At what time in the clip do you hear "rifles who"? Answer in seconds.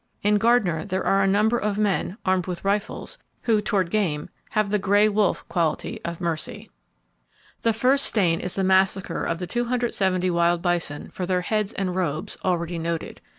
2.65-3.61